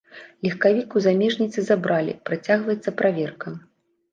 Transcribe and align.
Легкавік 0.45 0.95
у 0.99 1.03
замежніцы 1.07 1.65
забралі, 1.69 2.17
працягваецца 2.31 2.95
праверка. 3.03 3.47